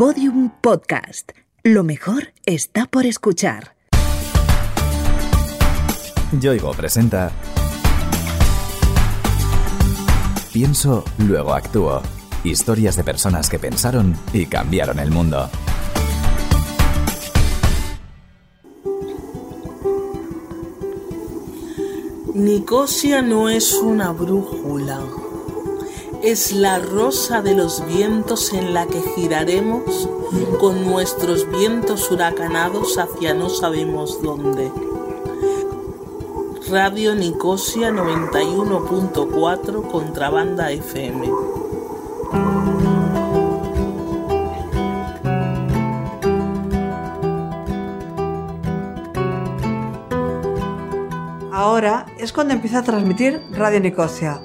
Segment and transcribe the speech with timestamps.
[0.00, 1.32] Podium Podcast.
[1.62, 3.76] Lo mejor está por escuchar.
[6.40, 7.30] Yoigo presenta
[10.54, 12.00] Pienso, luego actúo.
[12.44, 15.50] Historias de personas que pensaron y cambiaron el mundo.
[22.34, 24.98] Nicosia no es una brújula,
[26.22, 30.06] es la rosa de los vientos en la que giraremos
[30.58, 34.70] con nuestros vientos huracanados hacia no sabemos dónde.
[36.70, 41.30] Radio Nicosia 91.4 Contrabanda FM.
[51.50, 54.42] Ahora es cuando empieza a transmitir Radio Nicosia.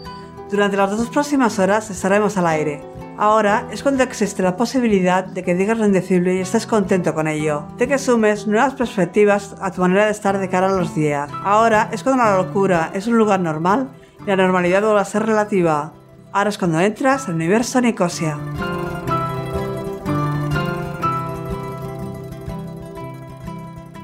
[0.49, 2.81] Durante las dos próximas horas estaremos al aire.
[3.17, 7.27] Ahora es cuando existe la posibilidad de que digas lo indecible y estés contento con
[7.27, 10.93] ello, de que sumes nuevas perspectivas a tu manera de estar de cara a los
[10.93, 11.31] días.
[11.43, 13.89] Ahora es cuando la locura es un lugar normal
[14.21, 15.93] y la normalidad vuelve a ser relativa.
[16.31, 18.37] Ahora es cuando entras al universo Nicosia.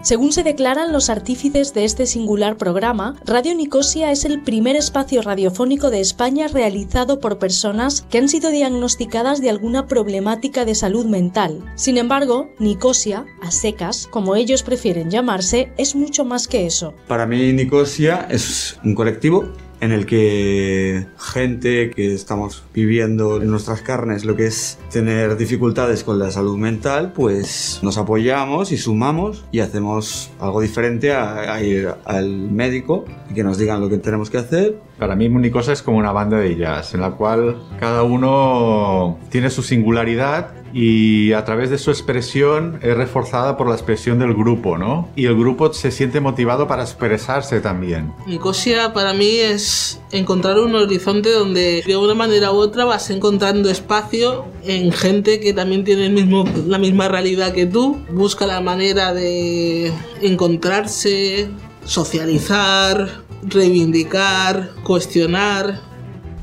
[0.04, 5.22] Según se declaran los artífices de este singular programa, Radio Nicosia es el primer espacio
[5.22, 11.06] radiofónico de España realizado por personas que han sido diagnosticadas de alguna problemática de salud
[11.06, 11.64] mental.
[11.76, 16.96] Sin embargo, Nicosia, a secas, como ellos prefieren llamarse, es mucho más que eso.
[17.08, 23.82] Para mí Nicosia es un colectivo en el que gente que estamos viviendo en nuestras
[23.82, 29.44] carnes lo que es tener dificultades con la salud mental, pues nos apoyamos y sumamos
[29.52, 34.30] y hacemos algo diferente a, ir al médico y que nos digan lo que tenemos
[34.30, 34.80] que hacer.
[35.00, 39.50] Para mí Municosa es como una banda de jazz en la cual cada uno tiene
[39.50, 44.78] su singularidad y a través de su expresión es reforzada por la expresión del grupo,
[44.78, 45.10] ¿no?
[45.16, 48.14] Y el grupo se siente motivado para expresarse también.
[48.26, 53.70] Nicosia para mí es encontrar un horizonte donde de una manera u otra vas encontrando
[53.70, 58.62] espacio en gente que también tiene el mismo, la misma realidad que tú, busca la
[58.62, 61.50] manera de encontrarse,
[61.84, 63.10] socializar,
[63.44, 65.80] reivindicar, cuestionar.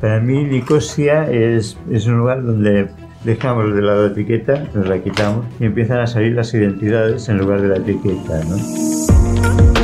[0.00, 2.88] Para mí Nicosia es, es un lugar donde
[3.24, 7.38] dejamos de lado la etiqueta, nos la quitamos y empiezan a salir las identidades en
[7.38, 8.42] lugar de la etiqueta.
[8.44, 9.77] ¿no?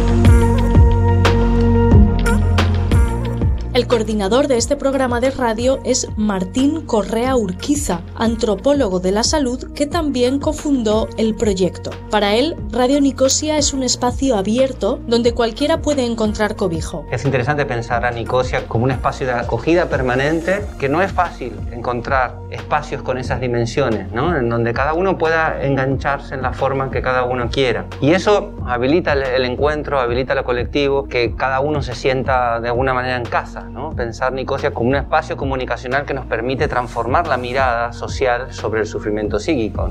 [3.74, 9.72] El coordinador de este programa de radio es Martín Correa Urquiza, antropólogo de la salud
[9.74, 11.90] que también cofundó el proyecto.
[12.08, 17.04] Para él, Radio Nicosia es un espacio abierto donde cualquiera puede encontrar cobijo.
[17.10, 21.52] Es interesante pensar a Nicosia como un espacio de acogida permanente que no es fácil
[21.72, 24.36] encontrar espacios con esas dimensiones, ¿no?
[24.36, 27.86] en donde cada uno pueda engancharse en la forma que cada uno quiera.
[28.00, 32.94] Y eso habilita el, encuentro, habilita lo colectivo, que cada uno se sienta de alguna
[32.94, 33.63] manera en casa.
[33.70, 33.94] ¿No?
[33.94, 38.86] Pensar Nicosia como un espacio comunicacional que nos permite transformar la mirada social sobre el
[38.86, 39.88] sufrimiento psíquico.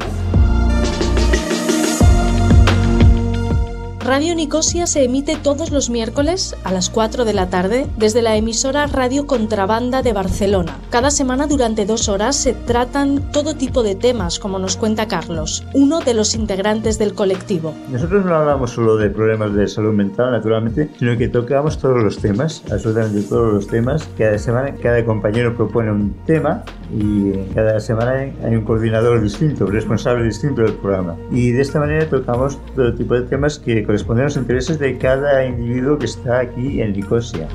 [4.04, 8.36] Radio Nicosia se emite todos los miércoles a las 4 de la tarde desde la
[8.36, 10.78] emisora Radio Contrabanda de Barcelona.
[10.90, 15.66] Cada semana durante dos horas se tratan todo tipo de temas, como nos cuenta Carlos,
[15.74, 17.74] uno de los integrantes del colectivo.
[17.90, 22.18] Nosotros no hablamos solo de problemas de salud mental, naturalmente, sino que tocamos todos los
[22.18, 24.10] temas, absolutamente todos los temas.
[24.18, 30.26] Cada semana cada compañero propone un tema y cada semana hay un coordinador distinto, responsable
[30.26, 31.16] distinto del programa.
[31.32, 34.98] Y de esta manera tocamos todo tipo de temas que corresponden a los intereses de
[34.98, 37.48] cada individuo que está aquí en Nicosia.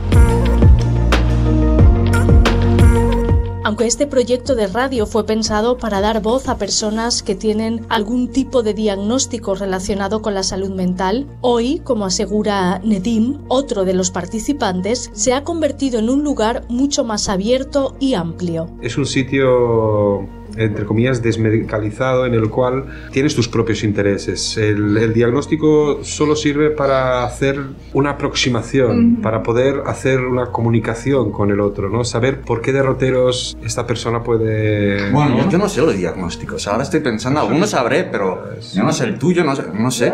[3.65, 8.29] Aunque este proyecto de radio fue pensado para dar voz a personas que tienen algún
[8.29, 14.13] tipo de diagnóstico relacionado con la salud mental, hoy, como asegura Nedim, otro de los
[14.13, 18.71] participantes, se ha convertido en un lugar mucho más abierto y amplio.
[18.81, 24.57] Es un sitio entre comillas, desmedicalizado en el cual tienes tus propios intereses.
[24.57, 27.59] El, el diagnóstico solo sirve para hacer
[27.93, 32.05] una aproximación, para poder hacer una comunicación con el otro, ¿no?
[32.05, 35.11] Saber por qué derroteros esta persona puede...
[35.11, 38.45] Bueno, yo no sé los diagnósticos, ahora estoy pensando, algunos sabré, pero
[38.75, 39.63] yo no sé el tuyo, no sé.
[39.73, 40.13] No sé.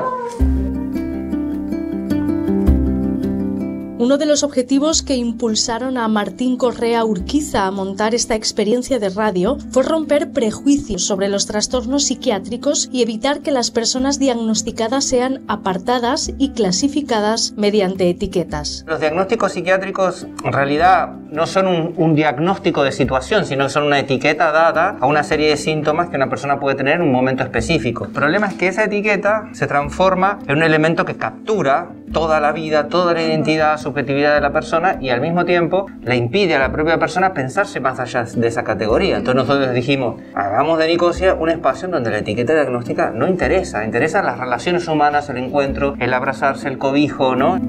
[4.05, 9.09] Uno de los objetivos que impulsaron a Martín Correa Urquiza a montar esta experiencia de
[9.09, 15.41] radio fue romper prejuicios sobre los trastornos psiquiátricos y evitar que las personas diagnosticadas sean
[15.49, 18.85] apartadas y clasificadas mediante etiquetas.
[18.87, 23.99] Los diagnósticos psiquiátricos en realidad no son un, diagnóstico de situación, sino que son una
[23.99, 27.43] etiqueta dada a una serie de síntomas que una persona puede tener en un momento
[27.43, 28.05] específico.
[28.05, 32.53] El problema es que esa etiqueta se transforma en un elemento que captura toda la
[32.53, 36.59] vida, toda la identidad, subjetividad de la persona y al mismo tiempo le impide a
[36.59, 39.19] la propia persona pensarse más allá de esa categoría.
[39.19, 43.85] Entonces nosotros dijimos, hagamos de Nicosia un espacio en donde la etiqueta diagnóstica no interesa,
[43.85, 47.61] interesan las relaciones humanas, el encuentro, el abrazarse, el cobijo, ¿no?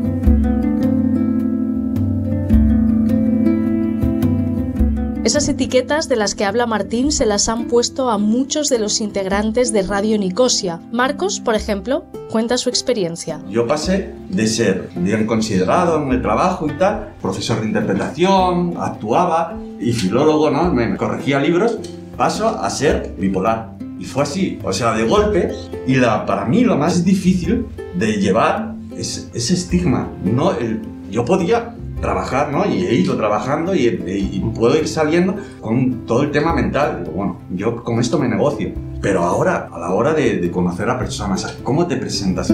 [5.26, 9.02] Esas etiquetas de las que habla Martín se las han puesto a muchos de los
[9.02, 10.80] integrantes de Radio Nicosia.
[10.92, 13.42] Marcos, por ejemplo, cuenta su experiencia.
[13.50, 19.58] Yo pasé de ser bien considerado en el trabajo y tal, profesor de interpretación, actuaba
[19.80, 20.72] y filólogo, ¿no?
[20.72, 21.80] Me corregía libros,
[22.16, 23.72] paso a ser bipolar.
[24.00, 25.52] Y fue así, o sea, de golpe.
[25.88, 27.66] Y la, para mí lo más difícil
[27.98, 30.08] de llevar es ese estigma.
[30.24, 30.52] No,
[31.10, 32.66] yo podía trabajar, ¿no?
[32.66, 37.04] Y he ido trabajando y, y, puedo ir saliendo con todo el tema mental.
[37.04, 38.72] Digo, bueno, yo con esto me negocio.
[39.02, 42.54] Pero ahora, a la hora de, de conocer a personas, ¿cómo te presentas?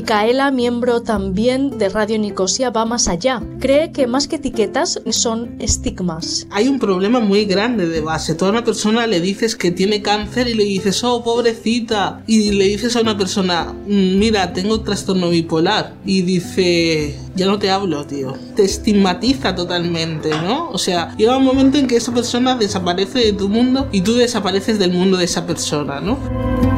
[0.00, 3.42] Micaela, miembro también de Radio Nicosia, va más allá.
[3.58, 6.46] Cree que más que etiquetas son estigmas.
[6.50, 8.34] Hay un problema muy grande de base.
[8.34, 12.22] Toda una persona le dices que tiene cáncer y le dices, oh, pobrecita.
[12.26, 15.92] Y le dices a una persona, mira, tengo trastorno bipolar.
[16.06, 18.32] Y dice, ya no te hablo, tío.
[18.56, 20.70] Te estigmatiza totalmente, ¿no?
[20.70, 24.14] O sea, llega un momento en que esa persona desaparece de tu mundo y tú
[24.14, 26.69] desapareces del mundo de esa persona, ¿no?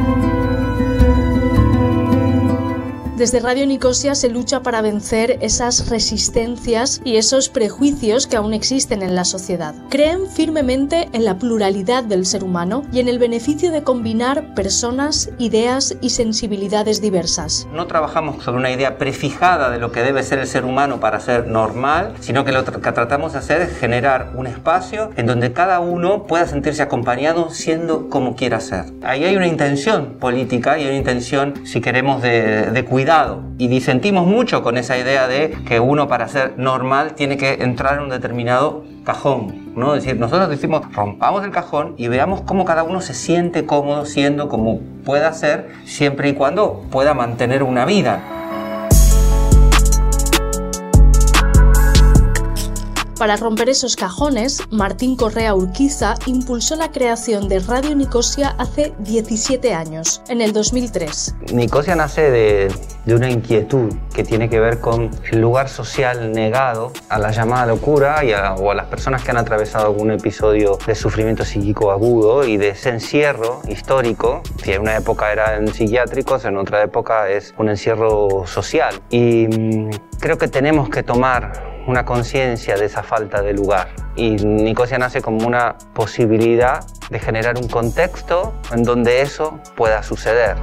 [3.17, 9.03] Desde Radio Nicosia se lucha para vencer esas resistencias y esos prejuicios que aún existen
[9.03, 9.75] en la sociedad.
[9.91, 15.29] Creen firmemente en la pluralidad del ser humano y en el beneficio de combinar personas,
[15.37, 17.67] ideas y sensibilidades diversas.
[17.71, 21.19] No trabajamos sobre una idea prefijada de lo que debe ser el ser humano para
[21.19, 25.53] ser normal, sino que lo que tratamos de hacer es generar un espacio en donde
[25.53, 28.85] cada uno pueda sentirse acompañado siendo como quiera ser.
[29.03, 33.02] Ahí hay una intención política y una intención, si queremos, de, de cuidar
[33.57, 37.95] y disentimos mucho con esa idea de que uno para ser normal tiene que entrar
[37.95, 39.73] en un determinado cajón.
[39.75, 39.95] ¿no?
[39.95, 44.05] Es decir, nosotros decimos, rompamos el cajón y veamos cómo cada uno se siente cómodo
[44.05, 48.21] siendo como pueda ser, siempre y cuando pueda mantener una vida.
[53.23, 59.73] Para romper esos cajones, Martín Correa Urquiza impulsó la creación de Radio Nicosia hace 17
[59.73, 61.35] años, en el 2003.
[61.53, 62.69] Nicosia nace de,
[63.05, 67.67] de, una inquietud que tiene que ver con el lugar social negado a la llamada
[67.67, 71.91] locura y a, o a las personas que han atravesado algún episodio de sufrimiento psíquico
[71.91, 77.29] agudo y de ese encierro histórico, que en una época eran psiquiátricos, en otra época
[77.29, 78.95] es un encierro social.
[79.09, 83.89] Y mmm, creo que tenemos que tomar una conciencia de esa falta de lugar.
[84.15, 90.55] Y Nicosia nace como una posibilidad de generar un contexto en donde eso pueda suceder.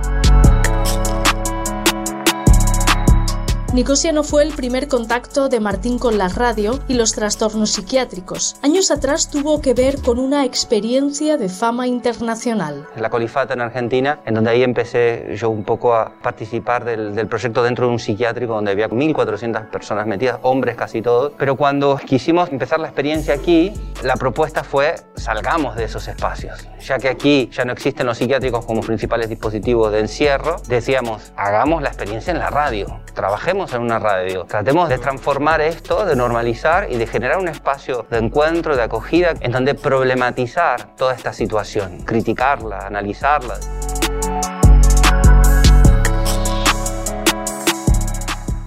[3.72, 8.56] Nicosia no fue el primer contacto de Martín con la radio y los trastornos psiquiátricos.
[8.62, 12.88] Años atrás tuvo que ver con una experiencia de fama internacional.
[12.96, 17.28] La Colifata en Argentina, en donde ahí empecé yo un poco a participar del, del
[17.28, 21.32] proyecto dentro de un psiquiátrico donde había 1.400 personas metidas, hombres casi todos.
[21.38, 26.66] Pero cuando quisimos empezar la experiencia aquí, la propuesta fue salgamos de esos espacios.
[26.80, 31.82] Ya que aquí ya no existen los psiquiátricos como principales dispositivos de encierro, decíamos, hagamos
[31.82, 34.44] la experiencia en la radio, trabajemos en una radio.
[34.44, 39.34] Tratemos de transformar esto, de normalizar y de generar un espacio de encuentro, de acogida,
[39.38, 43.58] en donde problematizar toda esta situación, criticarla, analizarla.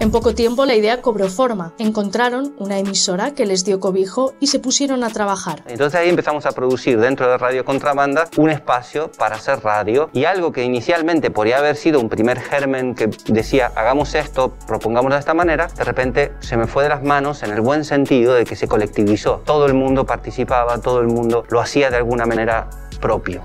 [0.04, 1.72] En poco tiempo la idea cobró forma.
[1.78, 5.64] Encontraron una emisora que les dio cobijo y se pusieron a trabajar.
[5.66, 10.26] Entonces ahí empezamos a producir dentro de Radio Contrabanda un espacio para hacer radio y
[10.26, 15.22] algo que inicialmente podría haber sido un primer germen que decía hagamos esto, propongámoslo de
[15.22, 18.44] esta manera, de repente se me fue de las manos en el buen sentido de
[18.44, 19.42] que se colectivizó.
[19.46, 22.70] Todo el mundo participaba, todo el mundo lo hacía de alguna manera
[23.00, 23.42] propio.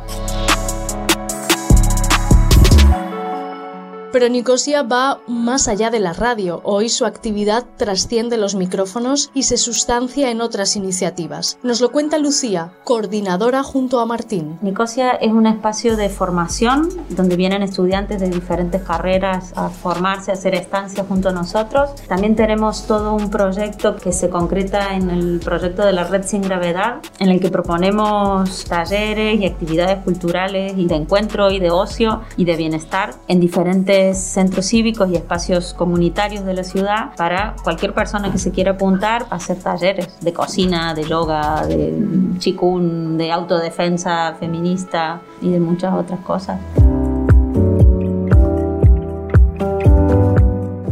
[4.11, 6.63] Pero Nicosia va más allá de la radio.
[6.65, 11.59] Hoy su actividad trasciende los micrófonos y se sustancia en otras iniciativas.
[11.63, 14.59] Nos lo cuenta Lucía, coordinadora junto a Martín.
[14.63, 20.35] Nicosia es un espacio de formación donde vienen estudiantes de diferentes carreras a formarse, a
[20.35, 21.91] hacer estancias junto a nosotros.
[22.09, 26.41] También tenemos todo un proyecto que se concreta en el proyecto de la Red Sin
[26.41, 32.23] Gravedad, en el que proponemos talleres y actividades culturales y de encuentro y de ocio
[32.39, 37.95] y de bienestar en diferentes centros cívicos y espacios comunitarios de la ciudad para cualquier
[37.95, 41.95] persona que se quiera apuntar a hacer talleres de cocina, de yoga, de
[42.39, 46.59] chikun, de autodefensa feminista y de muchas otras cosas.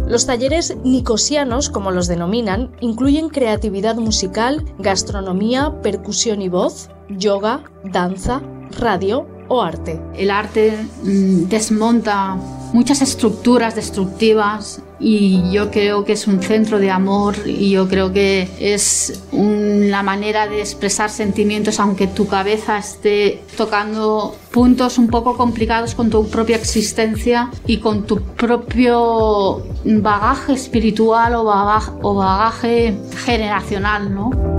[0.07, 8.41] Los talleres nicosianos, como los denominan, incluyen creatividad musical, gastronomía, percusión y voz, yoga, danza,
[8.79, 10.01] radio o arte.
[10.15, 12.39] El arte mm, desmonta
[12.73, 18.13] muchas estructuras destructivas y yo creo que es un centro de amor y yo creo
[18.13, 25.37] que es la manera de expresar sentimientos aunque tu cabeza esté tocando puntos un poco
[25.37, 34.56] complicados con tu propia existencia y con tu propio bagaje espiritual o bagaje generacional, ¿no?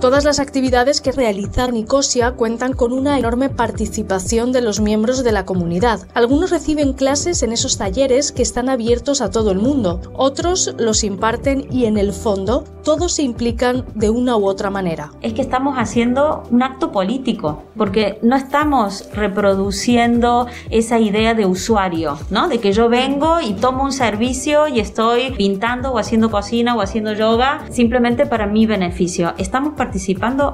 [0.00, 5.32] Todas las actividades que realiza Nicosia cuentan con una enorme participación de los miembros de
[5.32, 6.06] la comunidad.
[6.14, 11.02] Algunos reciben clases en esos talleres que están abiertos a todo el mundo, otros los
[11.02, 15.10] imparten y en el fondo todos se implican de una u otra manera.
[15.20, 22.18] Es que estamos haciendo un acto político, porque no estamos reproduciendo esa idea de usuario,
[22.30, 22.48] ¿no?
[22.48, 26.80] De que yo vengo y tomo un servicio y estoy pintando o haciendo cocina o
[26.80, 29.34] haciendo yoga simplemente para mi beneficio.
[29.38, 29.74] Estamos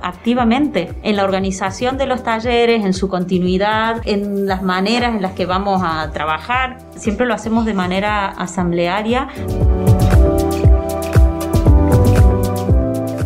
[0.03, 5.33] activamente en la organización de los talleres, en su continuidad, en las maneras en las
[5.33, 6.79] que vamos a trabajar.
[6.97, 9.29] Siempre lo hacemos de manera asamblearia.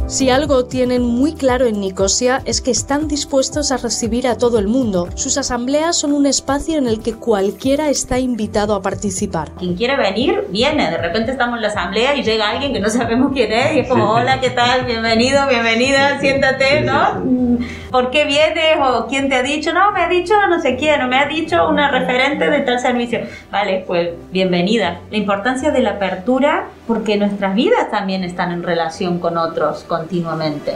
[0.09, 4.59] Si algo tienen muy claro en Nicosia es que están dispuestos a recibir a todo
[4.59, 5.11] el mundo.
[5.17, 9.51] Sus asambleas son un espacio en el que cualquiera está invitado a participar.
[9.59, 10.91] Quien quiere venir, viene.
[10.91, 13.81] De repente estamos en la asamblea y llega alguien que no sabemos quién es y
[13.81, 14.87] es como, hola, ¿qué tal?
[14.87, 17.59] Bienvenido, bienvenida, siéntate, ¿no?
[17.91, 18.77] ¿Por qué vienes?
[18.81, 19.73] ¿O quién te ha dicho?
[19.73, 22.79] No, me ha dicho no sé quién, o me ha dicho una referente de tal
[22.79, 23.21] servicio.
[23.51, 25.01] Vale, pues bienvenida.
[25.11, 30.75] La importancia de la apertura porque nuestras vidas también están en relación con otros, continuamente.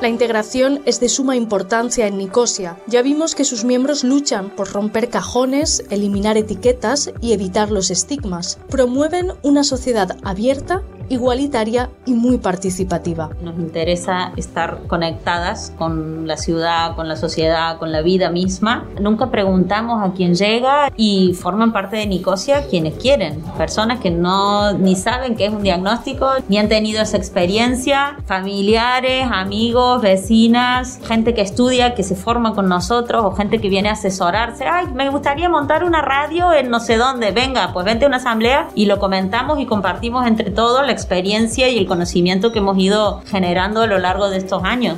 [0.00, 2.76] La integración es de suma importancia en Nicosia.
[2.86, 8.58] Ya vimos que sus miembros luchan por romper cajones, eliminar etiquetas y evitar los estigmas.
[8.68, 13.30] Promueven una sociedad abierta igualitaria y muy participativa.
[13.42, 18.86] Nos interesa estar conectadas con la ciudad, con la sociedad, con la vida misma.
[19.00, 23.42] Nunca preguntamos a quién llega y forman parte de Nicosia quienes quieren.
[23.56, 29.26] Personas que no ni saben qué es un diagnóstico, ni han tenido esa experiencia, familiares,
[29.30, 33.92] amigos, vecinas, gente que estudia, que se forma con nosotros o gente que viene a
[33.92, 34.64] asesorarse.
[34.66, 37.30] Ay, me gustaría montar una radio en no sé dónde.
[37.32, 41.76] Venga, pues vente a una asamblea y lo comentamos y compartimos entre todos experiencia y
[41.76, 44.96] el conocimiento que hemos ido generando a lo largo de estos años.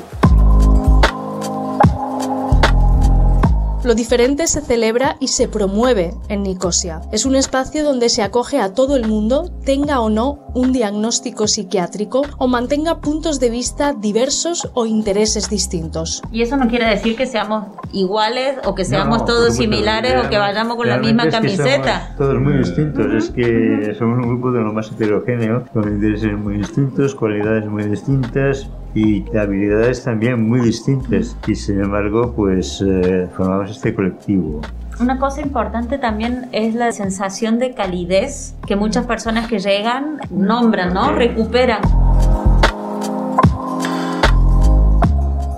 [3.87, 7.03] Lo diferente se celebra y se promueve en Nicosia.
[7.13, 11.47] Es un espacio donde se acoge a todo el mundo, tenga o no un diagnóstico
[11.47, 16.21] psiquiátrico o mantenga puntos de vista diversos o intereses distintos.
[16.33, 20.37] Y eso no quiere decir que seamos iguales o que seamos todos similares o que
[20.37, 22.13] vayamos con la misma camiseta.
[22.19, 26.57] todos muy distintos, es que somos un grupo de lo más heterogéneo, con intereses muy
[26.57, 33.71] distintos, cualidades muy distintas, y habilidades también muy distintas y sin embargo pues eh, formamos
[33.71, 34.63] este colectivo.
[34.99, 40.95] Una cosa importante también es la sensación de calidez que muchas personas que llegan nombran,
[40.95, 41.13] ¿no?
[41.13, 41.83] Recuperan.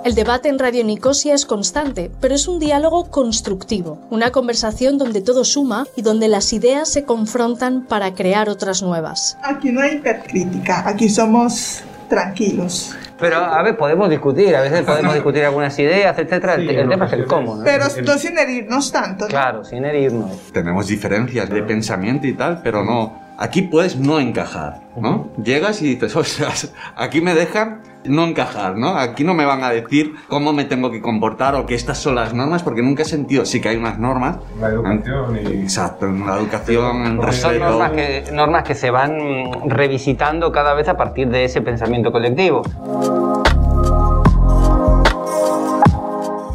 [0.05, 5.21] El debate en Radio Nicosia es constante, pero es un diálogo constructivo, una conversación donde
[5.21, 9.37] todo suma y donde las ideas se confrontan para crear otras nuevas.
[9.45, 12.97] Aquí no hay hipercrítica, aquí somos tranquilos.
[13.19, 16.55] Pero, a ver, podemos discutir, a veces podemos discutir algunas ideas, etcétera.
[16.55, 17.65] el, tema es el cómo, ¿no?
[17.65, 17.89] Pero
[18.19, 19.27] sin herirnos tanto.
[19.27, 20.53] Claro, sin herirnos.
[20.53, 23.28] Tenemos diferencias de pensamiento y tal, pero no.
[23.41, 25.29] Aquí puedes no encajar, ¿no?
[25.41, 26.49] Llegas y dices, o sea,
[26.97, 28.97] aquí me dejan no encajar, ¿no?
[28.97, 32.17] Aquí no me van a decir cómo me tengo que comportar o que estas son
[32.17, 34.39] las normas, porque nunca he sentido, sí que hay unas normas.
[34.61, 35.63] La educación y...
[35.63, 37.49] Exacto, la educación, el respeto.
[37.49, 42.11] Son normas que, normas que se van revisitando cada vez a partir de ese pensamiento
[42.11, 42.63] colectivo.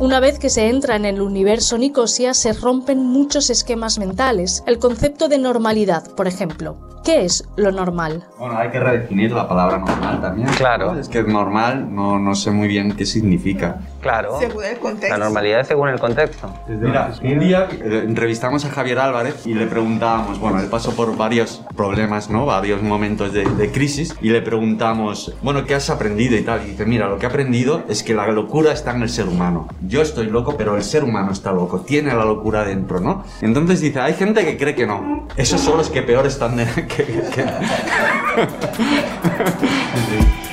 [0.03, 4.61] Una vez que se entra en el universo Nicosia, se rompen muchos esquemas mentales.
[4.67, 6.75] El concepto de normalidad, por ejemplo.
[7.05, 8.25] ¿Qué es lo normal?
[8.37, 10.49] Bueno, hay que redefinir la palabra normal también.
[10.57, 10.99] Claro.
[10.99, 13.79] Es que normal no, no sé muy bien qué significa.
[14.03, 14.37] Claro.
[14.39, 15.17] Según el contexto.
[15.17, 16.53] La normalidad es según el contexto.
[16.67, 21.15] Mira, un día eh, entrevistamos a Javier Álvarez y le preguntábamos, bueno, él pasó por
[21.17, 22.45] varios problemas, ¿no?
[22.45, 26.61] Varios momentos de, de crisis y le preguntamos, bueno, ¿qué has aprendido y tal?
[26.65, 29.27] Y dice, mira, lo que he aprendido es que la locura está en el ser
[29.27, 29.67] humano.
[29.87, 33.23] Yo estoy loco, pero el ser humano está loco, tiene la locura dentro, ¿no?
[33.41, 35.27] Entonces dice, hay gente que cree que no.
[35.37, 36.65] Esos son los que peor están de...
[36.87, 37.45] que- que-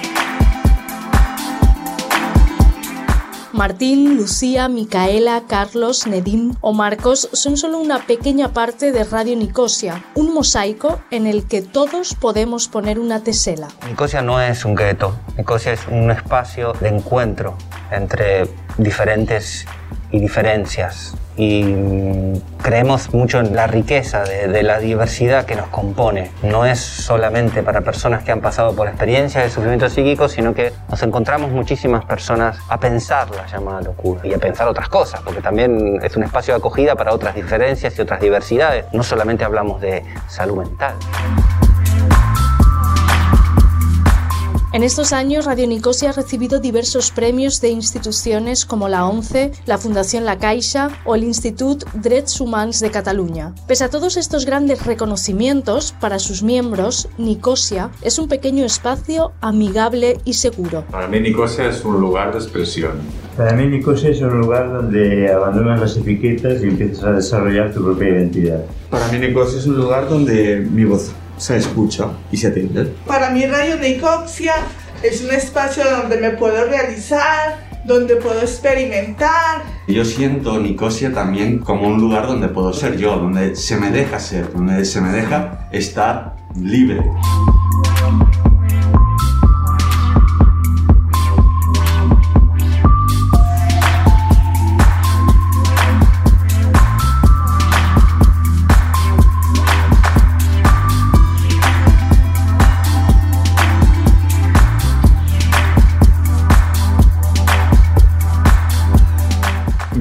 [3.61, 10.02] Martín, Lucía, Micaela, Carlos, Nedim o Marcos son solo una pequeña parte de Radio Nicosia,
[10.14, 13.69] un mosaico en el que todos podemos poner una tesela.
[13.87, 17.59] Nicosia no es un gueto, Nicosia es un espacio de encuentro
[17.90, 18.49] entre
[18.79, 19.67] diferentes
[20.11, 21.12] y diferencias.
[21.42, 26.30] Y creemos mucho en la riqueza de, de la diversidad que nos compone.
[26.42, 30.70] No es solamente para personas que han pasado por experiencias de sufrimiento psíquico, sino que
[30.90, 35.40] nos encontramos muchísimas personas a pensar la llamada locura y a pensar otras cosas, porque
[35.40, 38.85] también es un espacio de acogida para otras diferencias y otras diversidades.
[38.92, 40.92] No solamente hablamos de salud mental.
[44.72, 49.78] En estos años, Radio Nicosia ha recibido diversos premios de instituciones como la ONCE, la
[49.78, 53.52] Fundación La Caixa o el Institut Drets Humans de Cataluña.
[53.66, 60.18] Pese a todos estos grandes reconocimientos, para sus miembros, Nicosia es un pequeño espacio amigable
[60.24, 60.84] y seguro.
[60.88, 62.92] Para mí Nicosia es un lugar de expresión.
[63.36, 67.82] Para mí Nicosia es un lugar donde abandonas las etiquetas y empiezas a desarrollar tu
[67.82, 68.64] propia identidad.
[68.88, 71.10] Para mí Nicosia es un lugar donde mi voz
[71.40, 72.92] se escucha y se atiende.
[73.06, 74.54] Para mí Radio Nicosia
[75.02, 79.62] es un espacio donde me puedo realizar, donde puedo experimentar.
[79.88, 84.18] Yo siento Nicosia también como un lugar donde puedo ser yo, donde se me deja
[84.18, 87.02] ser, donde se me deja estar libre.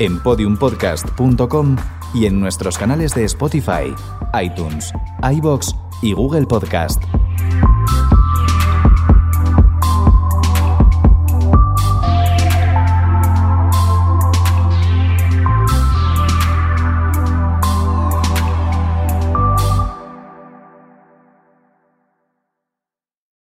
[0.00, 1.76] en podiumpodcast.com
[2.12, 3.94] y en nuestros canales de Spotify,
[4.42, 7.02] iTunes, iBox y Google Podcast.